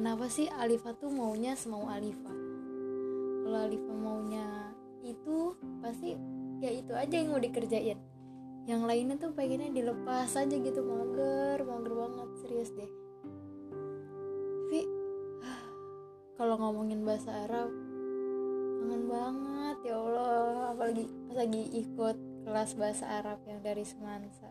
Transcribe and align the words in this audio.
kenapa 0.00 0.32
sih 0.32 0.48
Alifa 0.48 0.96
tuh 0.96 1.12
maunya 1.12 1.52
semau 1.52 1.84
Alifa? 1.84 2.32
Kalau 3.44 3.68
Alifa 3.68 3.92
maunya 3.92 4.72
itu 5.04 5.52
pasti 5.84 6.16
ya 6.64 6.72
itu 6.72 6.96
aja 6.96 7.20
yang 7.20 7.36
mau 7.36 7.42
dikerjain. 7.44 8.00
Yang 8.64 8.82
lainnya 8.88 9.20
tuh 9.20 9.36
pengennya 9.36 9.68
dilepas 9.68 10.32
aja 10.40 10.56
gitu 10.56 10.80
mager 10.80 11.60
mager 11.68 11.92
banget 11.92 12.28
serius 12.40 12.72
deh. 12.72 12.88
Tapi 14.72 14.80
kalau 16.40 16.56
ngomongin 16.56 17.04
bahasa 17.04 17.44
Arab 17.44 17.68
kangen 18.80 19.04
banget 19.04 19.76
ya 19.84 20.00
Allah. 20.00 20.72
Apalagi 20.72 21.04
pas 21.28 21.44
lagi 21.44 21.62
ikut 21.76 22.16
kelas 22.48 22.72
bahasa 22.80 23.04
Arab 23.20 23.44
yang 23.44 23.60
dari 23.60 23.84
Semansa. 23.84 24.48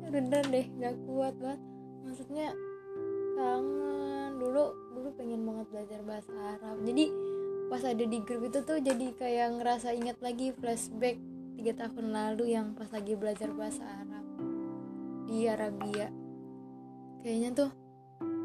Ya 0.00 0.08
bener 0.08 0.40
deh 0.48 0.72
gak 0.80 0.96
kuat 1.04 1.36
banget. 1.36 1.60
Maksudnya 2.08 2.56
kangen 3.36 3.77
dulu 4.58 4.74
dulu 4.90 5.08
pengen 5.14 5.46
banget 5.46 5.66
belajar 5.70 6.00
bahasa 6.02 6.32
Arab. 6.34 6.76
Jadi 6.82 7.04
pas 7.70 7.82
ada 7.86 8.04
di 8.04 8.18
grup 8.26 8.42
itu 8.50 8.58
tuh 8.66 8.78
jadi 8.82 9.06
kayak 9.14 9.48
ngerasa 9.62 9.94
ingat 9.94 10.18
lagi 10.18 10.50
flashback 10.50 11.14
tiga 11.54 11.72
tahun 11.78 12.10
lalu 12.10 12.58
yang 12.58 12.74
pas 12.74 12.90
lagi 12.90 13.14
belajar 13.14 13.54
bahasa 13.54 13.86
Arab 13.86 14.26
di 15.30 15.46
Arabia. 15.46 16.10
Kayaknya 17.22 17.50
tuh 17.54 17.70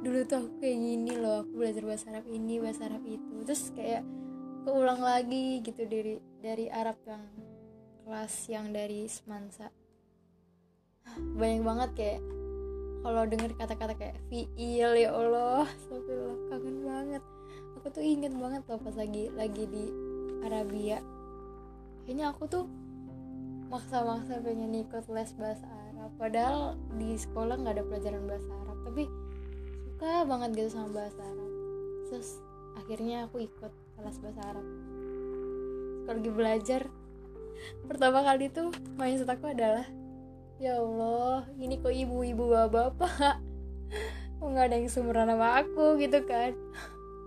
dulu 0.06 0.20
tuh 0.30 0.38
aku 0.46 0.50
kayak 0.62 0.78
gini 0.78 1.14
loh 1.18 1.42
aku 1.42 1.52
belajar 1.58 1.82
bahasa 1.82 2.06
Arab 2.14 2.26
ini 2.30 2.62
bahasa 2.62 2.82
Arab 2.86 3.04
itu. 3.10 3.34
Terus 3.50 3.64
kayak 3.74 4.04
keulang 4.70 5.02
lagi 5.02 5.66
gitu 5.66 5.82
dari 5.90 6.22
dari 6.46 6.66
Arab 6.70 7.02
yang 7.10 7.26
kelas 8.06 8.34
yang 8.54 8.70
dari 8.70 9.10
Semansa. 9.10 9.74
Banyak 11.10 11.62
banget 11.66 11.90
kayak 11.98 12.22
kalau 13.04 13.28
denger 13.28 13.52
kata-kata 13.60 13.94
kayak 14.00 14.18
fiil 14.32 14.92
ya 14.96 15.12
Allah. 15.12 15.68
Astagfirullah 15.68 16.40
kangen 16.48 16.78
banget. 16.88 17.24
Aku 17.78 17.92
tuh 17.92 18.00
inget 18.00 18.32
banget 18.32 18.64
loh 18.72 18.80
pas 18.80 18.96
lagi 18.96 19.28
lagi 19.36 19.64
di 19.68 19.86
Arabia. 20.48 21.04
Kayaknya 22.08 22.26
aku 22.32 22.44
tuh 22.48 22.66
maksa-maksa 23.68 24.40
pengen 24.40 24.72
ikut 24.88 25.04
les 25.12 25.32
bahasa 25.36 25.68
Arab. 25.92 26.10
Padahal 26.16 26.80
di 26.96 27.20
sekolah 27.20 27.60
nggak 27.60 27.76
ada 27.76 27.84
pelajaran 27.84 28.24
bahasa 28.24 28.52
Arab 28.64 28.78
tapi 28.88 29.04
suka 29.84 30.24
banget 30.24 30.50
gitu 30.56 30.70
sama 30.72 30.90
bahasa 30.96 31.20
Arab. 31.20 31.52
Terus 32.08 32.30
akhirnya 32.80 33.28
aku 33.28 33.44
ikut 33.44 33.72
kelas 34.00 34.18
bahasa 34.24 34.42
Arab. 34.48 34.68
Kalau 36.04 36.20
lagi 36.20 36.32
belajar 36.32 36.82
pertama 37.88 38.24
kali 38.24 38.52
tuh 38.52 38.72
mindset 39.00 39.28
aku 39.32 39.52
adalah 39.52 39.88
ya 40.62 40.78
Allah 40.78 41.50
ini 41.58 41.82
kok 41.82 41.94
ibu-ibu 41.94 42.50
bapak-bapak? 42.52 43.42
Kok 44.44 44.52
nggak 44.52 44.66
ada 44.68 44.76
yang 44.76 44.92
seumuran 44.92 45.32
sama 45.32 45.64
aku 45.64 45.96
gitu 46.04 46.20
kan? 46.28 46.52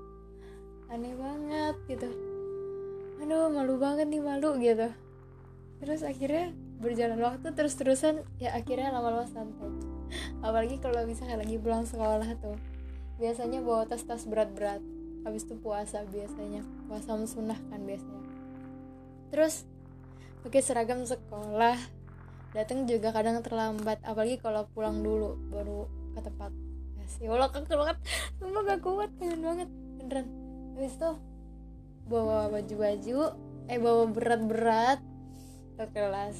Aneh 0.92 1.16
banget 1.16 1.76
gitu. 1.88 2.08
Aduh 3.24 3.48
malu 3.48 3.80
banget 3.80 4.04
nih 4.12 4.20
malu 4.20 4.60
gitu. 4.60 4.92
Terus 5.80 6.04
akhirnya 6.04 6.52
berjalan 6.76 7.16
waktu 7.24 7.56
terus 7.56 7.72
terusan 7.80 8.20
ya 8.36 8.52
akhirnya 8.52 8.92
lama-lama 8.92 9.24
santai. 9.24 9.72
Apalagi 10.44 10.76
kalau 10.76 11.08
misalnya 11.08 11.40
lagi 11.40 11.56
pulang 11.56 11.88
sekolah 11.88 12.36
tuh 12.36 12.60
biasanya 13.16 13.64
bawa 13.64 13.88
tas-tas 13.88 14.28
berat-berat. 14.28 14.84
Habis 15.24 15.48
itu 15.48 15.56
puasa 15.58 16.04
biasanya 16.06 16.62
puasa 16.86 17.16
sunnah 17.24 17.58
kan 17.72 17.80
biasanya. 17.80 18.28
Terus 19.32 19.64
pakai 20.44 20.60
seragam 20.60 21.02
sekolah 21.02 21.95
datang 22.56 22.88
juga 22.88 23.12
kadang 23.12 23.44
terlambat 23.44 24.00
apalagi 24.00 24.40
kalau 24.40 24.64
pulang 24.72 25.04
dulu 25.04 25.36
baru 25.52 25.84
ke 26.16 26.20
tempat. 26.24 26.50
Ya 27.20 27.30
Allah 27.30 27.52
kangen 27.52 27.76
banget 27.76 27.96
sumpah 28.40 28.62
gak 28.64 28.80
kuat 28.80 29.10
kangen 29.20 29.40
banget 29.44 29.68
beneran. 30.00 30.26
Habis 30.74 30.96
itu 30.96 31.10
bawa 32.08 32.48
baju-baju 32.48 33.18
eh 33.68 33.78
bawa 33.78 34.04
berat-berat 34.08 34.98
ke 35.76 35.84
kelas. 35.92 36.36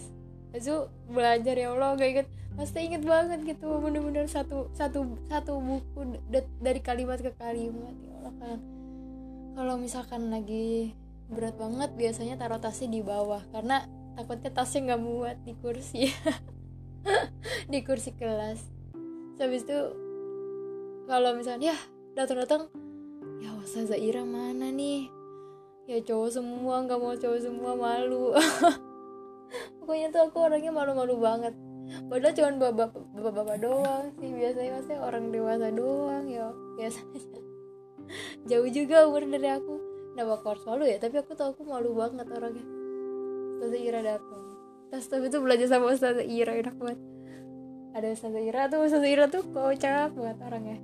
Itu 0.56 0.88
belajar 1.12 1.55
ya 1.55 1.76
Allah 1.76 2.00
gak 2.00 2.10
inget 2.10 2.28
pasti 2.56 2.88
inget 2.88 3.05
banget 3.05 3.44
gitu 3.44 3.69
bener-bener 3.84 4.25
satu 4.25 4.72
satu 4.72 5.21
satu 5.28 5.60
buku 5.60 6.16
dari 6.65 6.81
kalimat 6.81 7.21
ke 7.21 7.31
kalimat 7.37 7.93
ya 8.00 8.12
Allah 8.25 8.34
kan. 8.41 8.59
Kalau 9.56 9.75
misalkan 9.76 10.32
lagi 10.32 10.97
berat 11.28 11.60
banget 11.60 11.93
biasanya 11.93 12.41
taruh 12.41 12.56
tasnya 12.56 12.88
di 12.88 13.03
bawah 13.05 13.44
karena 13.53 13.84
takutnya 14.16 14.49
tasnya 14.49 14.81
nggak 14.93 15.03
muat 15.04 15.37
di 15.44 15.53
kursi. 15.60 16.09
Di 17.71 17.84
kursi 17.87 18.10
kelas. 18.16 18.59
Habis 19.38 19.62
itu 19.62 19.78
kalau 21.06 21.37
misalnya 21.37 21.77
ya 21.77 21.78
datang-datang. 22.19 22.66
Ya 23.38 23.53
Ustazah 23.60 23.94
Zaira 23.94 24.25
mana 24.26 24.72
nih? 24.72 25.06
Ya 25.87 26.03
cowok 26.03 26.31
semua 26.34 26.82
nggak 26.82 26.99
mau 26.99 27.15
cowok 27.15 27.41
semua 27.44 27.72
malu. 27.78 28.34
Pokoknya 29.78 30.10
tuh 30.10 30.26
aku 30.26 30.37
orangnya 30.43 30.75
malu-malu 30.75 31.15
banget. 31.21 31.55
Padahal 32.10 32.34
cuma 32.34 32.75
bapak-bapak 32.75 33.62
doang 33.62 34.10
sih. 34.19 34.34
Biasanya 34.34 34.71
maksudnya 34.81 34.99
orang 35.05 35.25
dewasa 35.31 35.69
doang 35.71 36.26
ya. 36.26 36.50
Biasanya. 36.75 37.22
Jauh 38.50 38.71
juga 38.72 39.06
umur 39.06 39.22
dari 39.31 39.47
aku. 39.47 39.78
Nah 40.19 40.25
bakal 40.26 40.59
malu 40.66 40.88
ya? 40.88 40.99
Tapi 40.99 41.22
aku 41.22 41.38
tau 41.38 41.55
aku 41.55 41.62
malu 41.62 41.94
banget 41.94 42.26
orangnya 42.34 42.75
Ustazah 43.56 43.81
Ira 43.81 44.00
datang. 44.05 44.43
Terus 44.93 45.06
tapi 45.09 45.27
tuh 45.33 45.41
belajar 45.41 45.67
sama 45.72 45.89
Ustazah 45.89 46.27
Ira 46.28 46.53
enak 46.61 46.77
banget. 46.77 47.00
Ada 47.97 48.06
Ustazah 48.12 48.43
Ira 48.44 48.62
tuh 48.69 48.78
Ustazah 48.84 49.09
Ira 49.09 49.25
tuh 49.33 49.43
kocak 49.49 50.12
banget 50.12 50.39
orangnya. 50.44 50.78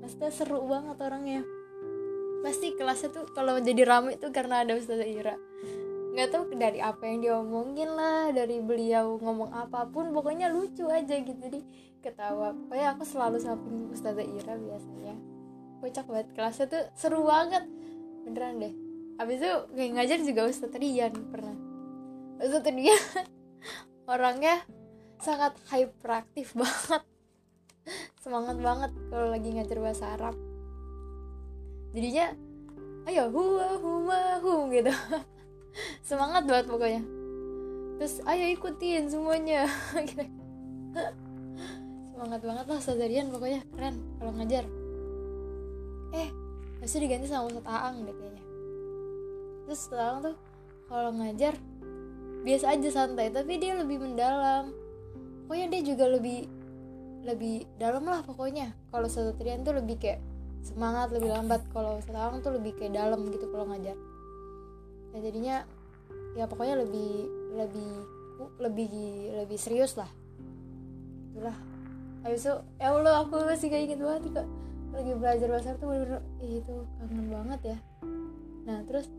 Maksudnya 0.00 0.30
seru 0.32 0.64
banget 0.64 0.96
orangnya. 0.96 1.40
Pasti 2.40 2.72
kelasnya 2.72 3.12
tuh 3.12 3.28
kalau 3.36 3.60
jadi 3.60 3.84
rame 3.84 4.16
tuh 4.16 4.32
karena 4.32 4.64
ada 4.64 4.72
Ustazah 4.72 5.04
Ira 5.04 5.36
nggak 6.16 6.32
tahu 6.32 6.48
dari 6.56 6.80
apa 6.80 7.04
yang 7.04 7.20
dia 7.20 7.36
omongin 7.36 7.92
lah 7.92 8.32
dari 8.32 8.64
beliau 8.64 9.20
ngomong 9.20 9.52
apa 9.52 9.84
pun 9.84 10.16
pokoknya 10.16 10.48
lucu 10.48 10.88
aja 10.88 11.12
gitu. 11.12 11.36
Jadi 11.36 11.60
ketawa. 12.00 12.56
Pokoknya 12.56 12.96
aku 12.96 13.04
selalu 13.04 13.36
samping 13.36 13.92
Ustazah 13.92 14.24
Ira 14.24 14.56
biasanya. 14.56 15.12
Kocak 15.84 16.08
banget. 16.08 16.28
Kelasnya 16.32 16.66
tuh 16.72 16.88
seru 16.96 17.20
banget. 17.20 17.68
Beneran 18.24 18.64
deh. 18.64 18.72
Abis 19.20 19.44
itu 19.44 19.52
kayak 19.76 19.92
ngajar 19.92 20.18
juga 20.24 20.42
Ustadz 20.48 20.76
Rian 20.80 21.12
pernah 21.28 21.65
Ustadz 22.36 22.68
Rian 22.68 23.00
orangnya 24.04 24.60
sangat 25.20 25.56
hyperaktif 25.72 26.52
banget. 26.52 27.02
Semangat 28.20 28.58
banget 28.60 28.92
kalau 29.08 29.28
lagi 29.32 29.48
ngajar 29.54 29.78
bahasa 29.80 30.04
Arab. 30.18 30.34
Jadinya 31.96 32.34
ayo 33.08 33.30
huwa 33.32 33.68
huwa 33.80 34.20
hu 34.42 34.68
gitu. 34.68 34.92
Semangat 36.04 36.44
banget 36.44 36.66
pokoknya. 36.68 37.02
Terus 37.96 38.20
ayo 38.28 38.44
ikutin 38.52 39.08
semuanya. 39.08 39.64
Gitu. 40.06 40.24
semangat 42.16 42.40
banget 42.48 42.64
lah 42.68 42.78
Ustadz 42.80 43.32
pokoknya. 43.32 43.60
Keren 43.72 43.96
kalau 44.20 44.32
ngajar. 44.36 44.64
Eh 46.12 46.28
pasti 46.84 46.96
diganti 47.00 47.24
sama 47.28 47.48
Ustadz 47.48 47.70
Aang 47.70 48.04
deh 48.04 48.12
kayaknya. 48.12 48.44
Terus 49.64 49.78
Ustadz 49.88 50.04
Aang 50.04 50.18
tuh 50.20 50.36
kalau 50.90 51.10
ngajar 51.16 51.54
biasa 52.46 52.78
aja 52.78 52.88
santai 52.94 53.34
tapi 53.34 53.58
dia 53.58 53.74
lebih 53.74 53.98
mendalam. 53.98 54.70
Pokoknya 55.46 55.66
dia 55.74 55.82
juga 55.82 56.06
lebih 56.06 56.46
lebih 57.26 57.66
dalam 57.74 58.06
lah 58.06 58.22
pokoknya. 58.22 58.70
Kalau 58.94 59.10
Ustadz 59.10 59.42
Rian 59.42 59.66
tuh 59.66 59.74
lebih 59.74 59.98
kayak 59.98 60.22
semangat 60.62 61.10
lebih 61.10 61.34
lambat. 61.34 61.66
Kalau 61.74 61.98
Aang 62.14 62.38
tuh 62.46 62.54
lebih 62.54 62.78
kayak 62.78 62.94
dalam 62.94 63.26
gitu 63.34 63.50
kalau 63.50 63.66
ngajar. 63.66 63.98
Ya 65.10 65.18
jadinya 65.26 65.56
ya 66.38 66.46
pokoknya 66.46 66.86
lebih 66.86 67.26
lebih 67.58 67.92
lebih 68.62 68.94
lebih 69.42 69.58
serius 69.58 69.98
lah. 69.98 70.08
Itulah. 71.34 71.56
Habis 72.22 72.46
itu 72.46 72.54
ya 72.78 72.94
Allah 72.94 73.26
aku 73.26 73.42
masih 73.42 73.68
kayak 73.74 73.98
gitu 73.98 74.06
banget 74.06 74.30
kok 74.30 74.48
lagi 74.96 75.12
belajar 75.12 75.48
bahasa 75.52 75.76
tuh 75.76 75.86
bener-bener 75.92 76.22
Ih, 76.40 76.62
itu 76.62 76.74
kangen 77.02 77.26
banget 77.28 77.60
ya. 77.74 77.78
Nah 78.70 78.78
terus 78.86 79.10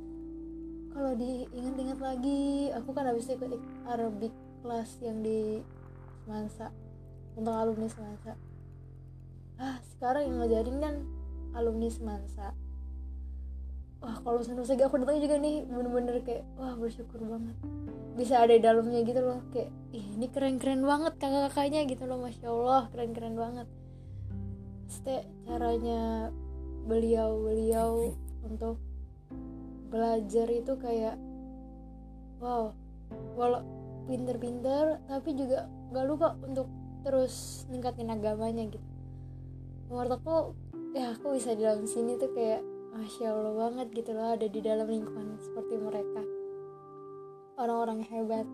kalau 0.98 1.14
diingat-ingat 1.14 2.00
lagi 2.02 2.74
aku 2.74 2.90
kan 2.90 3.06
habis 3.06 3.30
ikut 3.30 3.54
Arabic 3.86 4.34
kelas 4.66 4.98
yang 5.06 5.22
di 5.22 5.62
Semansa. 6.26 6.74
Untuk 7.38 7.54
alumni 7.54 7.86
Semansa. 7.86 8.34
Ah 9.62 9.78
sekarang 9.94 10.26
yang 10.26 10.42
ngajarin 10.42 10.78
kan 10.82 10.96
alumni 11.54 11.86
Semansa. 11.94 12.58
Wah 14.02 14.18
kalau 14.26 14.42
Nusa 14.42 14.66
Sega 14.66 14.90
aku 14.90 15.02
datang 15.02 15.22
juga 15.22 15.38
nih 15.38 15.70
bener-bener 15.70 16.18
kayak 16.26 16.50
wah 16.58 16.74
bersyukur 16.74 17.22
banget. 17.22 17.54
Bisa 18.18 18.42
ada 18.42 18.58
di 18.58 18.62
dalamnya 18.62 19.06
gitu 19.06 19.22
loh 19.22 19.46
kayak 19.54 19.70
Ih, 19.94 20.06
ini 20.18 20.26
keren-keren 20.34 20.82
banget 20.82 21.14
kakak-kakaknya 21.22 21.86
gitu 21.86 22.10
loh 22.10 22.18
masya 22.22 22.50
Allah 22.50 22.90
keren-keren 22.90 23.38
banget. 23.38 23.70
Ste 24.90 25.30
caranya 25.46 26.34
beliau-beliau 26.90 28.18
untuk 28.46 28.87
belajar 29.88 30.48
itu 30.52 30.74
kayak 30.76 31.16
wow 32.44 32.76
walau 33.40 33.64
pinter-pinter 34.08 35.00
tapi 35.08 35.36
juga 35.36 35.68
gak 35.92 36.06
lupa 36.08 36.36
untuk 36.44 36.68
terus 37.08 37.64
ningkatin 37.72 38.12
agamanya 38.12 38.68
gitu. 38.68 38.84
Menurut 39.88 40.20
aku 40.20 40.36
ya 40.92 41.16
aku 41.16 41.40
bisa 41.40 41.56
di 41.56 41.64
dalam 41.64 41.88
sini 41.88 42.20
tuh 42.20 42.32
kayak 42.36 42.60
masya 42.92 43.32
allah 43.32 43.54
banget 43.56 43.88
gitu 43.94 44.12
loh 44.12 44.36
ada 44.36 44.48
di 44.50 44.60
dalam 44.60 44.88
lingkungan 44.88 45.40
seperti 45.40 45.80
mereka. 45.80 46.22
Orang-orang 47.58 48.04
hebat 48.04 48.48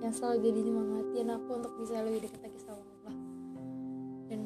yang 0.00 0.12
selalu 0.16 0.48
jadi 0.48 0.60
nyemangatin 0.64 1.28
aku 1.28 1.50
untuk 1.60 1.72
bisa 1.76 2.00
lebih 2.00 2.24
dekat 2.24 2.40
lagi 2.40 2.60
sama 2.64 2.80
Allah. 2.80 3.16
Dan 4.32 4.40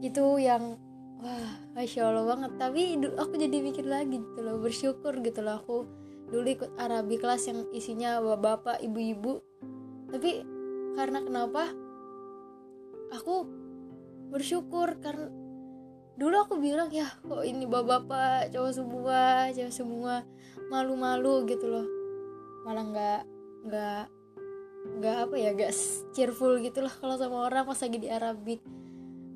itu 0.00 0.26
yang 0.38 0.78
wah 1.20 1.52
masya 1.76 2.08
allah 2.08 2.24
banget. 2.26 2.52
Tapi 2.56 2.96
aku 3.16 3.34
jadi 3.36 3.56
mikir 3.60 3.86
lagi 3.86 4.20
gitu 4.20 4.40
loh 4.40 4.58
bersyukur 4.60 5.20
gitu 5.20 5.40
loh. 5.44 5.60
Aku 5.60 5.76
dulu 6.30 6.46
ikut 6.46 6.70
Arabi 6.80 7.20
kelas 7.20 7.48
yang 7.48 7.68
isinya 7.70 8.18
bapak-bapak 8.20 8.80
ibu-ibu. 8.84 9.44
Tapi 10.10 10.42
karena 10.98 11.22
kenapa? 11.22 11.70
Aku 13.14 13.46
bersyukur 14.30 14.98
karena 15.02 15.28
dulu 16.20 16.36
aku 16.36 16.54
bilang 16.60 16.92
ya 16.92 17.08
kok 17.24 17.42
ini 17.42 17.64
bapak-bapak 17.64 18.52
cowok 18.52 18.72
semua 18.76 19.48
cowok 19.56 19.72
semua 19.72 20.14
malu-malu 20.68 21.48
gitu 21.48 21.66
loh. 21.68 21.86
Malah 22.66 22.84
nggak 22.86 23.22
nggak 23.68 24.04
nggak 24.80 25.16
apa 25.28 25.34
ya 25.36 25.50
gak 25.52 25.72
cheerful 26.16 26.56
gitu 26.56 26.80
lah 26.80 26.92
kalau 26.92 27.20
sama 27.20 27.44
orang 27.44 27.68
pas 27.68 27.76
lagi 27.76 28.00
di 28.00 28.08
Arabik 28.08 28.64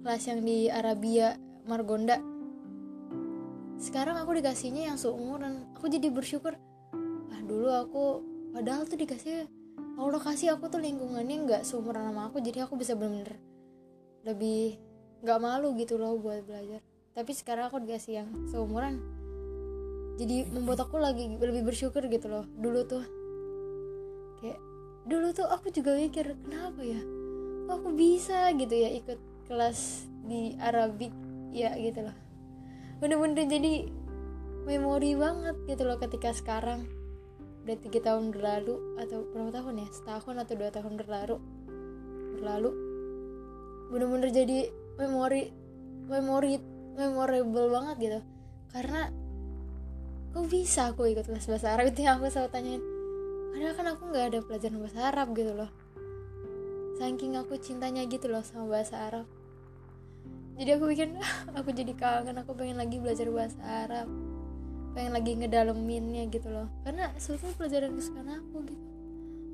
kelas 0.01 0.25
yang 0.29 0.41
di 0.45 0.69
Arabia 0.73 1.37
Margonda. 1.65 2.21
Sekarang 3.81 4.21
aku 4.21 4.37
dikasihnya 4.37 4.93
yang 4.93 4.99
seumuran 5.01 5.65
aku 5.77 5.89
jadi 5.89 6.13
bersyukur. 6.13 6.57
Ah 7.33 7.41
dulu 7.41 7.69
aku 7.73 8.05
padahal 8.53 8.85
tuh 8.85 9.01
dikasih 9.01 9.49
Allah 9.95 10.21
kasih 10.21 10.55
aku 10.59 10.69
tuh 10.69 10.83
lingkungannya 10.83 11.37
nggak 11.49 11.63
seumuran 11.65 12.11
sama 12.13 12.29
aku 12.29 12.45
jadi 12.45 12.69
aku 12.69 12.77
bisa 12.77 12.93
bener-bener 12.99 13.41
lebih 14.29 14.77
nggak 15.25 15.39
malu 15.41 15.73
gitu 15.81 15.97
loh 15.97 16.21
buat 16.21 16.45
belajar. 16.45 16.85
Tapi 17.17 17.33
sekarang 17.33 17.73
aku 17.73 17.81
dikasih 17.81 18.25
yang 18.25 18.29
seumuran 18.53 19.01
jadi 20.21 20.47
membuat 20.53 20.87
aku 20.87 21.01
lagi 21.01 21.27
lebih 21.27 21.65
bersyukur 21.65 22.05
gitu 22.13 22.29
loh. 22.29 22.45
Dulu 22.61 22.81
tuh 22.85 23.05
kayak 24.45 24.61
dulu 25.09 25.33
tuh 25.33 25.49
aku 25.49 25.73
juga 25.73 25.97
mikir 25.97 26.37
kenapa 26.45 26.85
ya? 26.85 27.01
Aku 27.73 27.97
bisa 27.97 28.53
gitu 28.53 28.75
ya 28.77 28.93
ikut 28.93 29.17
kelas 29.49 30.05
di 30.29 30.57
Arabik 30.61 31.24
ya 31.55 31.71
gitu 31.79 32.03
loh. 32.03 32.17
Bener-bener 32.99 33.47
jadi 33.47 33.87
memori 34.67 35.15
banget 35.15 35.57
gitu 35.71 35.87
loh 35.87 35.97
ketika 36.03 36.35
sekarang. 36.35 36.91
Udah 37.65 37.79
tiga 37.81 38.13
tahun 38.13 38.35
berlalu 38.35 38.77
atau 39.01 39.25
berapa 39.33 39.63
tahun 39.63 39.87
ya? 39.87 39.89
Setahun 39.95 40.35
atau 40.43 40.55
dua 40.59 40.71
tahun 40.75 40.99
berlalu. 40.99 41.37
Berlalu. 42.37 42.71
Bener-bener 43.95 44.31
jadi 44.35 44.59
memori 44.99 45.55
memori 46.11 46.59
memorable 46.99 47.71
banget 47.71 47.97
gitu. 48.03 48.21
Karena 48.75 49.09
kok 50.35 50.47
bisa 50.51 50.91
aku 50.91 51.07
ikut 51.07 51.31
kelas 51.31 51.47
bahasa 51.47 51.79
Arab 51.79 51.95
itu 51.95 52.03
yang 52.03 52.19
aku 52.19 52.27
selalu 52.29 52.51
tanyain? 52.51 52.83
Padahal 53.55 53.75
kan 53.79 53.87
aku 53.95 54.03
nggak 54.11 54.25
ada 54.35 54.39
pelajaran 54.43 54.79
bahasa 54.83 55.01
Arab 55.15 55.27
gitu 55.39 55.53
loh. 55.55 55.71
Saking 56.99 57.39
aku 57.39 57.55
cintanya 57.63 58.03
gitu 58.07 58.27
loh 58.27 58.43
sama 58.43 58.67
bahasa 58.67 58.99
Arab 59.07 59.27
jadi 60.55 60.79
aku 60.79 60.85
bikin 60.87 61.19
aku 61.59 61.75
jadi 61.75 61.93
kangen 61.99 62.39
aku 62.39 62.55
pengen 62.55 62.79
lagi 62.79 63.03
belajar 63.03 63.27
bahasa 63.31 63.59
Arab. 63.63 64.07
Pengen 64.95 65.11
lagi 65.11 65.35
ngedaleminnya 65.35 66.31
gitu 66.31 66.47
loh. 66.47 66.71
Karena 66.87 67.11
sebetulnya 67.19 67.55
pelajaran 67.59 67.91
kesukaan 67.99 68.31
aku 68.31 68.57
gitu. 68.71 68.85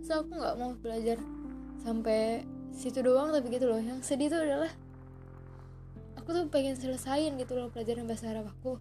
So 0.05 0.20
aku 0.20 0.37
nggak 0.37 0.56
mau 0.61 0.76
belajar 0.76 1.17
sampai 1.81 2.44
situ 2.76 3.00
doang 3.00 3.32
tapi 3.32 3.49
gitu 3.49 3.64
loh. 3.64 3.81
Yang 3.81 4.05
sedih 4.05 4.29
tuh 4.29 4.44
adalah 4.44 4.73
aku 6.20 6.29
tuh 6.37 6.44
pengen 6.52 6.76
selesain 6.76 7.32
gitu 7.41 7.56
loh 7.56 7.73
pelajaran 7.73 8.05
bahasa 8.05 8.29
Arab 8.29 8.52
aku. 8.52 8.76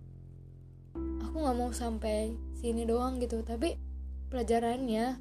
Aku 1.23 1.35
nggak 1.39 1.55
mau 1.55 1.71
sampai 1.71 2.35
sini 2.59 2.83
doang 2.83 3.23
gitu. 3.23 3.39
Tapi 3.47 3.79
pelajarannya 4.27 5.15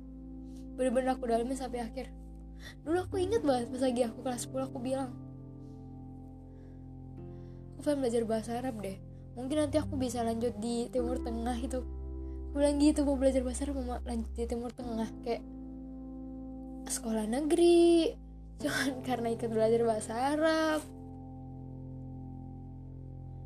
bener-bener 0.74 1.14
aku 1.14 1.30
dalamin 1.30 1.54
sampai 1.54 1.86
akhir. 1.86 2.10
Dulu 2.82 3.06
aku 3.06 3.22
inget 3.22 3.46
banget 3.46 3.70
pas 3.70 3.86
lagi 3.86 4.02
aku 4.02 4.18
kelas 4.26 4.50
10 4.50 4.66
aku 4.66 4.78
bilang 4.82 5.27
aku 7.78 7.94
pengen 7.94 8.02
belajar 8.02 8.22
bahasa 8.26 8.50
Arab 8.58 8.82
deh. 8.82 8.98
Mungkin 9.38 9.54
nanti 9.54 9.78
aku 9.78 9.94
bisa 9.94 10.26
lanjut 10.26 10.50
di 10.58 10.90
Timur 10.90 11.22
Tengah 11.22 11.54
itu 11.62 11.78
aku 12.50 12.56
bilang 12.58 12.82
gitu 12.82 13.06
mau 13.06 13.14
belajar 13.14 13.46
bahasa 13.46 13.70
Arab 13.70 13.86
mau 13.86 14.02
lanjut 14.02 14.32
di 14.34 14.44
Timur 14.50 14.74
Tengah. 14.74 15.06
Kayak 15.22 15.46
sekolah 16.90 17.30
negeri 17.30 18.18
cuman 18.66 19.06
karena 19.06 19.30
ikut 19.30 19.46
belajar 19.54 19.80
bahasa 19.86 20.12
Arab. 20.34 20.82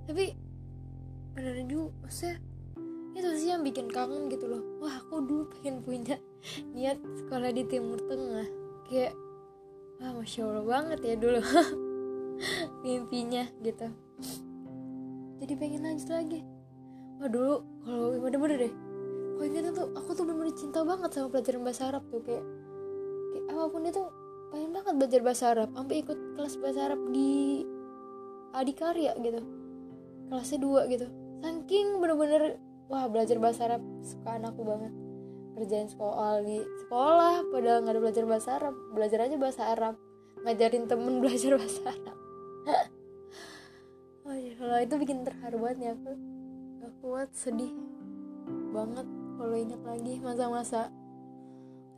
Tapi 0.08 0.32
bener 1.36 1.68
juga 1.68 1.92
maksudnya 2.00 2.40
itu 3.12 3.28
sih 3.36 3.52
yang 3.52 3.60
bikin 3.60 3.92
kangen 3.92 4.32
gitu 4.32 4.48
loh. 4.48 4.64
Wah 4.80 4.96
aku 4.96 5.20
dulu 5.20 5.44
pengen 5.60 5.84
punya 5.84 6.16
niat 6.72 6.96
sekolah 7.20 7.52
di 7.52 7.68
timur 7.68 8.00
tengah. 8.08 8.48
Kayak 8.88 9.12
wah 10.00 10.16
masya 10.16 10.48
allah 10.48 10.64
banget 10.64 11.04
ya 11.04 11.14
dulu 11.20 11.44
mimpinya 12.82 13.46
gitu. 13.62 13.86
Jadi 15.42 15.52
pengen 15.58 15.82
lanjut 15.86 16.10
lagi. 16.10 16.40
Wah 17.18 17.30
dulu 17.30 17.54
kalau 17.82 18.06
bener-bener 18.18 18.58
deh. 18.68 18.74
Kalau 19.38 19.46
ingat 19.46 19.74
tuh 19.74 19.88
aku 19.94 20.10
tuh 20.14 20.22
bener-bener 20.26 20.54
cinta 20.54 20.86
banget 20.86 21.10
sama 21.14 21.28
pelajaran 21.30 21.62
bahasa 21.66 21.82
Arab 21.90 22.02
tuh 22.10 22.22
kayak 22.22 22.44
kayak 23.34 23.44
apa 23.50 23.64
pun 23.70 23.82
itu 23.86 24.02
pengen 24.54 24.70
banget 24.70 24.94
belajar 24.98 25.20
bahasa 25.22 25.44
Arab. 25.54 25.68
Sampai 25.74 25.96
ikut 26.02 26.18
kelas 26.38 26.54
bahasa 26.58 26.80
Arab 26.90 27.00
di 27.10 27.30
Adikarya 28.52 29.12
gitu. 29.18 29.42
Kelasnya 30.30 30.58
dua 30.58 30.80
gitu. 30.90 31.06
Saking 31.42 31.86
bener-bener 31.98 32.58
wah 32.86 33.06
belajar 33.06 33.38
bahasa 33.38 33.66
Arab 33.66 33.82
suka 34.02 34.38
anakku 34.38 34.62
banget. 34.62 34.92
Kerjain 35.58 35.90
sekolah 35.90 36.38
di 36.42 36.58
sekolah 36.86 37.50
padahal 37.50 37.82
nggak 37.82 37.94
ada 37.94 38.02
belajar 38.02 38.24
bahasa 38.26 38.50
Arab. 38.62 38.74
Belajar 38.94 39.18
aja 39.26 39.36
bahasa 39.38 39.62
Arab. 39.70 39.94
Ngajarin 40.42 40.86
temen 40.86 41.18
belajar 41.22 41.58
bahasa 41.58 41.82
Arab 41.90 42.21
oh 44.26 44.36
iya 44.36 44.52
kalau 44.54 44.76
itu 44.78 44.94
bikin 45.02 45.26
terharu 45.26 45.58
banget 45.62 45.78
ya 45.82 45.90
aku. 45.98 46.12
Gak 46.82 46.92
kuat 47.02 47.30
sedih 47.34 47.72
banget 48.72 49.06
kalau 49.38 49.56
ingat 49.58 49.82
lagi 49.82 50.18
masa-masa 50.22 50.90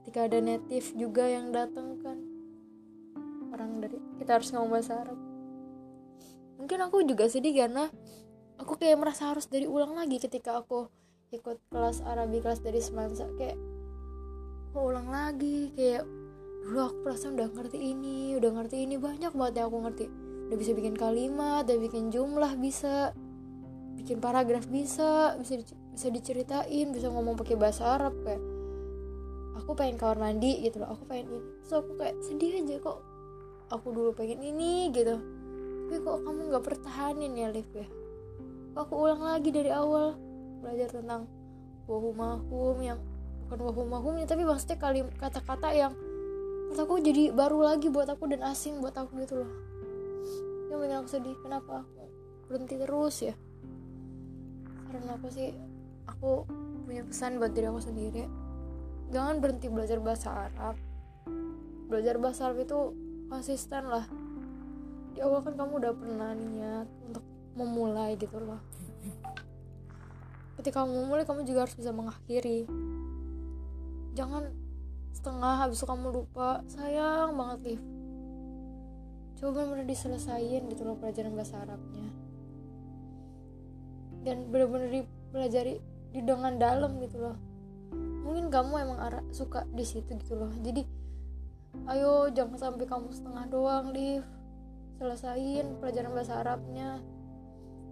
ketika 0.04 0.28
ada 0.28 0.38
native 0.40 0.88
juga 0.96 1.24
yang 1.28 1.52
datang 1.52 2.00
kan. 2.00 2.18
Orang 3.52 3.80
dari 3.80 4.00
kita 4.20 4.40
harus 4.40 4.50
ngomong 4.52 4.72
bahasa 4.80 5.00
Arab. 5.00 5.18
Mungkin 6.60 6.78
aku 6.80 7.04
juga 7.04 7.28
sedih 7.28 7.54
karena 7.54 7.92
aku 8.56 8.80
kayak 8.80 8.98
merasa 9.00 9.28
harus 9.30 9.46
dari 9.46 9.68
ulang 9.68 9.94
lagi 9.94 10.16
ketika 10.16 10.60
aku 10.64 10.88
ikut 11.34 11.58
kelas 11.68 12.00
Arabi 12.06 12.40
kelas 12.40 12.64
dari 12.64 12.80
Semansa. 12.80 13.28
Kayak 13.36 13.58
aku 14.70 14.78
ulang 14.90 15.08
lagi 15.12 15.70
kayak 15.76 16.04
dulu 16.64 16.78
aku 16.88 16.96
perasaan 17.04 17.36
udah 17.36 17.48
ngerti 17.52 17.78
ini 17.78 18.36
udah 18.40 18.50
ngerti 18.60 18.76
ini. 18.88 18.96
Banyak 18.96 19.32
banget 19.36 19.54
yang 19.60 19.66
aku 19.68 19.78
ngerti 19.84 20.06
udah 20.54 20.62
bisa 20.62 20.70
bikin 20.78 20.94
kalimat 20.94 21.66
udah 21.66 21.78
bikin 21.82 22.14
jumlah 22.14 22.54
bisa. 22.62 23.10
Bikin 23.98 24.22
paragraf 24.22 24.70
bisa 24.70 25.34
bisa 25.42 25.58
bisa 25.66 26.06
diceritain 26.14 26.94
bisa 26.94 27.10
ngomong 27.10 27.34
pakai 27.34 27.58
bahasa 27.58 27.98
Arab 27.98 28.14
kayak 28.22 28.38
aku 29.58 29.74
pengen 29.74 29.98
kamar 29.98 30.30
mandi 30.30 30.62
gitu 30.62 30.78
loh. 30.78 30.94
Aku 30.94 31.10
pengen 31.10 31.34
ini. 31.34 31.42
So 31.66 31.82
aku 31.82 31.98
kayak 31.98 32.22
sedih 32.22 32.62
aja 32.62 32.78
kok 32.78 33.02
aku 33.74 33.90
dulu 33.90 34.14
pengen 34.14 34.46
ini 34.46 34.94
gitu. 34.94 35.18
Tapi 35.90 35.98
kok 35.98 36.22
kamu 36.22 36.40
nggak 36.54 36.62
pertahanin 36.62 37.34
ya 37.34 37.50
Liv 37.50 37.66
ya? 37.74 37.90
Aku 38.78 38.94
ulang 38.94 39.26
lagi 39.26 39.50
dari 39.50 39.74
awal? 39.74 40.14
Belajar 40.62 41.02
tentang 41.02 41.26
wahumahum 41.90 42.78
yang 42.78 42.98
bukan 43.44 43.58
wahumahumnya 43.58 44.24
tapi 44.30 44.46
maksudnya 44.46 44.78
kali 44.80 45.04
kata-kata 45.20 45.68
yang 45.74 45.92
menurut 46.72 46.80
aku 46.80 46.94
jadi 47.04 47.28
baru 47.34 47.60
lagi 47.60 47.92
buat 47.92 48.08
aku 48.08 48.32
dan 48.32 48.40
asing 48.48 48.80
buat 48.80 48.96
aku 48.96 49.20
gitu 49.20 49.44
loh 49.44 49.52
yang 50.74 50.82
bikin 50.82 50.98
aku 50.98 51.08
sedih. 51.10 51.36
Kenapa 51.40 51.72
aku 51.86 52.02
berhenti 52.50 52.74
terus 52.74 53.16
ya? 53.22 53.34
Karena 54.90 55.14
aku 55.14 55.28
sih? 55.30 55.54
Aku 56.04 56.44
punya 56.84 57.02
pesan 57.06 57.40
buat 57.40 57.54
diri 57.54 57.70
aku 57.70 57.80
sendiri. 57.80 58.26
Jangan 59.14 59.38
berhenti 59.38 59.70
belajar 59.70 60.02
bahasa 60.02 60.50
Arab. 60.50 60.76
Belajar 61.86 62.18
bahasa 62.18 62.50
Arab 62.50 62.66
itu 62.66 62.78
konsisten 63.30 63.88
lah. 63.88 64.04
Di 65.14 65.22
awal 65.22 65.46
kan 65.46 65.54
kamu 65.54 65.72
udah 65.78 65.92
pernah 65.94 66.30
niat 66.34 66.88
untuk 67.06 67.24
memulai 67.54 68.18
gitu 68.18 68.36
loh. 68.42 68.58
Ketika 70.58 70.82
kamu 70.82 71.06
memulai 71.06 71.24
kamu 71.24 71.46
juga 71.46 71.64
harus 71.64 71.76
bisa 71.78 71.94
mengakhiri. 71.94 72.66
Jangan 74.18 74.50
setengah 75.14 75.54
habis 75.62 75.78
itu 75.78 75.86
kamu 75.86 76.10
lupa. 76.10 76.60
Sayang 76.66 77.38
banget 77.38 77.58
Liv 77.78 77.82
Gue 79.44 79.52
belum 79.52 79.76
pernah 79.76 79.84
diselesain 79.84 80.64
gitu 80.72 80.88
loh 80.88 80.96
pelajaran 80.96 81.36
bahasa 81.36 81.60
Arabnya. 81.60 82.08
Dan 84.24 84.48
bener-bener 84.48 85.04
dipelajari 85.04 85.84
di 86.16 86.20
dengan 86.24 86.56
dalam 86.56 86.96
gitu 87.04 87.20
loh. 87.20 87.36
Mungkin 88.24 88.48
kamu 88.48 88.72
emang 88.88 89.20
suka 89.36 89.68
di 89.68 89.84
situ 89.84 90.16
gitu 90.16 90.32
loh. 90.32 90.48
Jadi 90.64 90.88
ayo 91.92 92.32
jangan 92.32 92.56
sampai 92.56 92.88
kamu 92.88 93.12
setengah 93.12 93.44
doang 93.52 93.92
Liv. 93.92 94.24
Selesain 94.96 95.76
pelajaran 95.76 96.16
bahasa 96.16 96.40
Arabnya. 96.40 97.04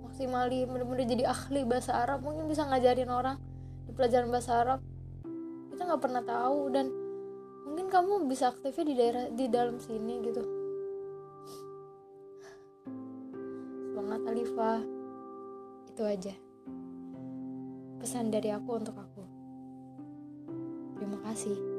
Maksimali 0.08 0.64
bener-bener 0.64 1.04
jadi 1.04 1.28
ahli 1.28 1.68
bahasa 1.68 2.00
Arab. 2.00 2.24
Mungkin 2.24 2.48
bisa 2.48 2.64
ngajarin 2.64 3.12
orang 3.12 3.36
di 3.84 3.92
pelajaran 3.92 4.32
bahasa 4.32 4.56
Arab. 4.56 4.80
Kita 5.68 5.84
nggak 5.84 6.00
pernah 6.00 6.24
tahu 6.24 6.72
dan 6.72 6.88
mungkin 7.68 7.92
kamu 7.92 8.24
bisa 8.24 8.56
aktifnya 8.56 8.84
di 8.88 8.94
daerah 8.96 9.24
di 9.28 9.44
dalam 9.52 9.76
sini 9.76 10.16
gitu. 10.24 10.61
semangat 14.12 14.28
Alifa 14.28 14.72
itu 15.88 16.02
aja. 16.04 16.34
Pesan 17.96 18.28
dari 18.28 18.52
aku 18.52 18.76
untuk 18.76 18.92
aku. 18.92 19.24
Terima 21.00 21.16
kasih. 21.24 21.71